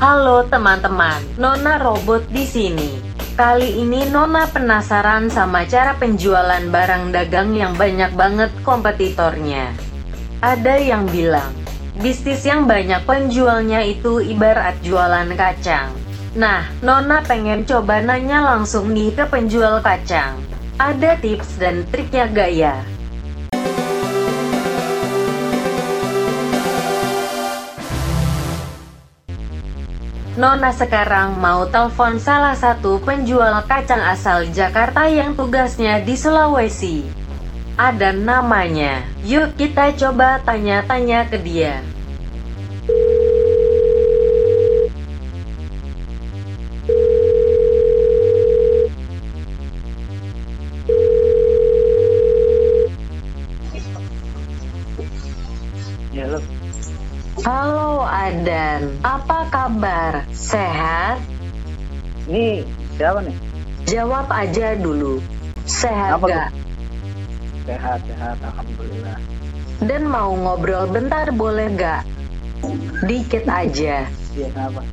[0.00, 2.96] Halo teman-teman, Nona Robot di sini.
[3.36, 9.76] Kali ini Nona penasaran sama cara penjualan barang dagang yang banyak banget kompetitornya.
[10.40, 11.52] Ada yang bilang,
[12.00, 15.92] bisnis yang banyak penjualnya itu ibarat jualan kacang.
[16.32, 20.32] Nah, Nona pengen coba nanya langsung nih ke penjual kacang.
[20.80, 22.80] Ada tips dan triknya gak ya?
[30.38, 37.02] Nona sekarang mau telepon salah satu penjual kacang asal Jakarta yang tugasnya di Sulawesi.
[37.74, 39.02] Ada namanya.
[39.26, 41.82] Yuk kita coba tanya-tanya ke dia.
[58.30, 60.22] Adan, apa kabar?
[60.30, 61.18] Sehat?
[62.30, 62.62] ini
[62.94, 63.34] siapa nih?
[63.90, 65.18] Jawab aja dulu.
[65.66, 66.30] Sehat Apa tuh?
[66.30, 66.50] gak?
[67.66, 69.18] Sehat, sehat, alhamdulillah.
[69.82, 72.06] Dan mau ngobrol bentar boleh gak?
[73.02, 74.06] Dikit aja.
[74.06, 74.86] Iya kenapa?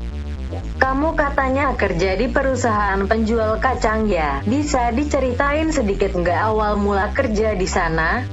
[0.82, 4.42] Kamu katanya kerja di perusahaan penjual kacang ya?
[4.50, 8.26] Bisa diceritain sedikit nggak awal mula kerja di sana?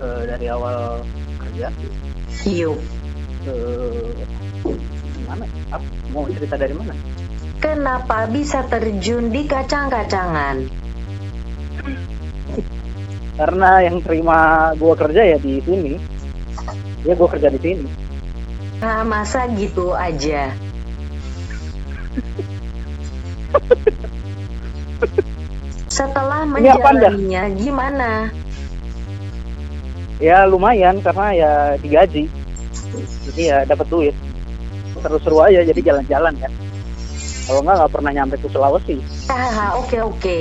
[0.00, 1.04] Eh, dari awal
[1.58, 1.74] kerja
[2.46, 2.78] Yuk,
[3.42, 3.54] ke
[5.26, 5.42] mana?
[5.74, 5.82] Apa?
[6.14, 6.94] Mau cerita dari mana?
[7.58, 10.70] kenapa bisa terjun di kacang-kacangan?
[13.34, 15.98] Karena yang terima gua kerja ya di sini.
[17.02, 17.90] Ya gua kerja di sini.
[18.78, 20.54] Nah, masa gitu aja?
[25.98, 28.30] Setelah menjalaninya gimana?
[30.18, 32.26] Ya lumayan karena ya digaji.
[33.30, 34.14] Jadi ya dapat duit.
[34.98, 36.50] Seru-seru aja jadi jalan-jalan ya.
[37.46, 38.96] Kalau nggak nggak pernah nyampe ke Sulawesi.
[39.30, 40.38] Hahaha, oke oke.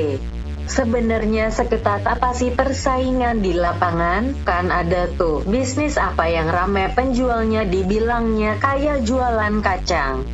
[0.68, 4.36] Sebenarnya seketat apa sih persaingan di lapangan?
[4.44, 10.28] Kan ada tuh bisnis apa yang rame penjualnya dibilangnya kayak jualan kacang.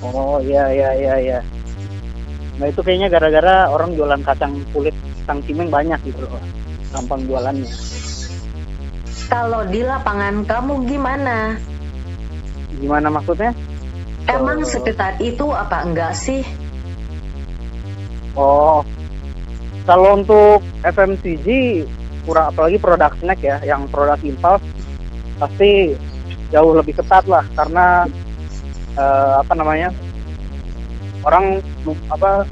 [0.00, 1.38] Oh iya iya iya iya.
[2.62, 4.94] Nah itu kayaknya gara-gara orang jualan kacang kulit
[5.26, 6.38] kacang cimeng banyak gitu loh.
[6.90, 7.70] Gampang jualannya.
[9.30, 11.54] Kalau di lapangan kamu gimana?
[12.82, 13.54] Gimana maksudnya?
[14.26, 14.68] Emang Oh.
[14.68, 16.42] seketat itu apa enggak sih?
[18.34, 18.82] Oh,
[19.86, 21.82] kalau untuk FMCG
[22.26, 24.62] kurang apalagi produk snack ya, yang produk impulse
[25.40, 25.98] pasti
[26.50, 28.06] jauh lebih ketat lah karena
[28.98, 29.88] eh, apa namanya
[31.24, 31.58] orang
[32.10, 32.44] apa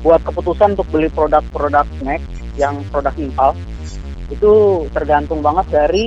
[0.00, 2.22] buat keputusan untuk beli produk-produk snack
[2.56, 3.60] yang produk impulse
[4.32, 6.04] itu tergantung banget dari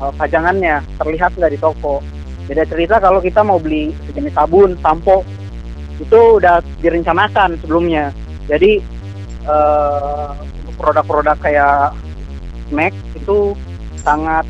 [0.00, 2.02] eh, pajangannya terlihat nggak di toko.
[2.46, 5.26] Beda cerita kalau kita mau beli sejenis sabun, sampo
[5.98, 8.12] itu udah direncanakan sebelumnya.
[8.46, 8.78] Jadi
[10.66, 11.94] untuk produk-produk kayak
[12.74, 13.54] Mac itu
[14.02, 14.42] sangat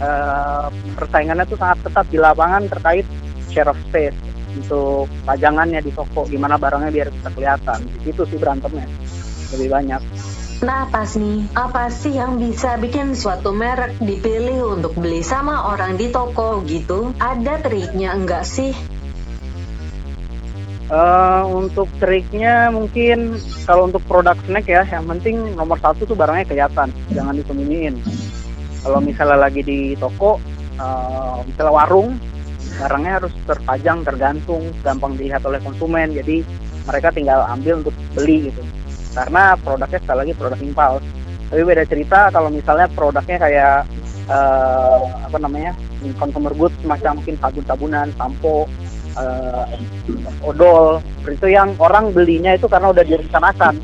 [0.00, 3.04] eh, persaingannya tuh sangat ketat di lapangan terkait
[3.52, 4.16] share of space
[4.56, 7.78] untuk pajangannya di toko gimana barangnya biar bisa kelihatan.
[8.00, 8.88] Di situ sih berantemnya
[9.56, 10.02] lebih banyak.
[10.58, 15.94] Nah pas nih, apa sih yang bisa bikin suatu merek dipilih untuk beli sama orang
[15.94, 17.14] di toko gitu?
[17.22, 18.74] Ada triknya enggak sih?
[20.88, 23.36] Eh, untuk triknya mungkin
[23.68, 28.00] kalau untuk produk snack ya yang penting nomor satu tuh barangnya kelihatan jangan disembunyiin
[28.80, 30.40] kalau misalnya lagi di toko
[30.80, 32.16] eh, misalnya warung
[32.80, 36.40] barangnya harus terpajang tergantung gampang dilihat oleh konsumen jadi
[36.88, 38.64] mereka tinggal ambil untuk beli gitu
[39.16, 41.06] karena produknya sekali lagi produk impulse
[41.48, 43.76] tapi beda cerita kalau misalnya produknya kayak
[44.28, 45.72] eh, apa namanya
[46.20, 48.68] consumer goods semacam mungkin sabun-sabunan sampo
[49.16, 49.66] eh,
[50.44, 51.00] odol.
[51.24, 53.74] Itu yang orang belinya itu karena udah direncanakan.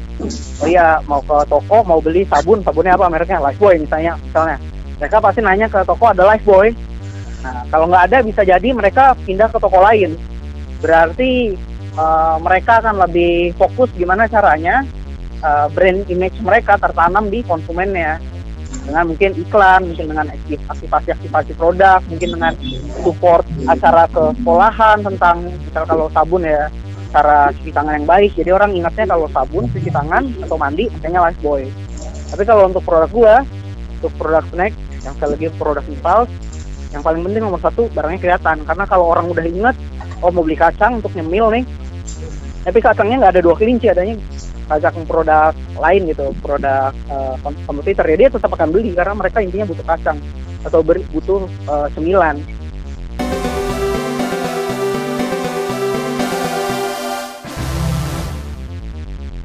[0.60, 2.60] Oh iya mau ke toko mau beli sabun.
[2.64, 3.40] Sabunnya apa mereknya?
[3.40, 4.56] Lifebuoy misalnya misalnya.
[5.00, 6.72] Mereka pasti nanya ke toko ada Lifebuoy
[7.44, 10.16] nah kalau nggak ada bisa jadi mereka pindah ke toko lain.
[10.84, 11.56] Berarti
[11.96, 14.84] eh, mereka akan lebih fokus gimana caranya
[15.44, 18.16] eh, brand image mereka tertanam di konsumennya
[18.84, 20.26] dengan mungkin iklan, mungkin dengan
[20.68, 22.52] aktivasi-aktivasi produk, mungkin dengan
[23.00, 26.68] support acara ke sekolahan tentang misal kalau sabun ya
[27.14, 28.30] cara cuci tangan yang baik.
[28.34, 31.70] Jadi orang ingatnya kalau sabun cuci tangan atau mandi makanya Lifebuoy.
[32.34, 33.36] Tapi kalau untuk produk gua,
[34.02, 34.74] untuk produk snack
[35.06, 36.32] yang sekali lagi produk impulse,
[36.90, 38.56] yang paling penting nomor satu barangnya kelihatan.
[38.66, 39.76] Karena kalau orang udah ingat,
[40.20, 41.64] oh mau beli kacang untuk nyemil nih,
[42.66, 44.18] tapi kacangnya nggak ada dua kelinci adanya
[44.64, 46.90] kacang produk lain gitu produk
[47.44, 50.18] kom- kompetitor ya dia tetap akan beli karena mereka intinya butuh kacang
[50.64, 51.44] atau ber- butuh
[51.92, 52.40] cemilan.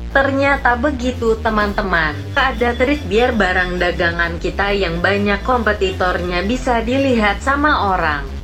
[0.10, 2.18] Ternyata begitu teman-teman.
[2.34, 8.39] Ada trik biar barang dagangan kita yang banyak kompetitornya bisa dilihat sama orang.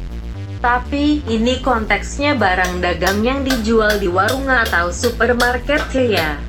[0.64, 6.40] Tapi, ini konteksnya barang dagang yang dijual di warung atau supermarket ya.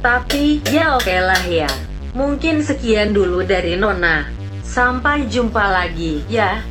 [0.00, 1.70] Tapi, ya oke lah ya.
[2.16, 4.26] Mungkin sekian dulu dari Nona.
[4.66, 6.62] Sampai jumpa lagi, ya.